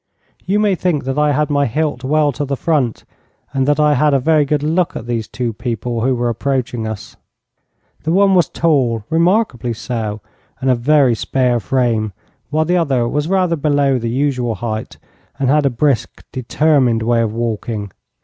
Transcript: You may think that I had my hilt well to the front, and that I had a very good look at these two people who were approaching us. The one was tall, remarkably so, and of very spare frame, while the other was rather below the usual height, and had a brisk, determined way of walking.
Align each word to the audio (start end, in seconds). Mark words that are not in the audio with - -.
You 0.47 0.57
may 0.57 0.73
think 0.73 1.03
that 1.03 1.19
I 1.19 1.31
had 1.31 1.51
my 1.51 1.67
hilt 1.67 2.03
well 2.03 2.31
to 2.31 2.43
the 2.43 2.57
front, 2.57 3.03
and 3.53 3.67
that 3.67 3.79
I 3.79 3.93
had 3.93 4.15
a 4.15 4.19
very 4.19 4.45
good 4.45 4.63
look 4.63 4.95
at 4.95 5.05
these 5.05 5.27
two 5.27 5.53
people 5.53 6.01
who 6.01 6.15
were 6.15 6.27
approaching 6.27 6.87
us. 6.87 7.17
The 8.01 8.11
one 8.11 8.33
was 8.33 8.49
tall, 8.49 9.03
remarkably 9.11 9.73
so, 9.73 10.19
and 10.59 10.71
of 10.71 10.79
very 10.79 11.13
spare 11.13 11.59
frame, 11.59 12.13
while 12.49 12.65
the 12.65 12.77
other 12.77 13.07
was 13.07 13.27
rather 13.27 13.55
below 13.55 13.99
the 13.99 14.09
usual 14.09 14.55
height, 14.55 14.97
and 15.37 15.49
had 15.49 15.67
a 15.67 15.69
brisk, 15.69 16.25
determined 16.31 17.03
way 17.03 17.21
of 17.21 17.31
walking. 17.31 17.91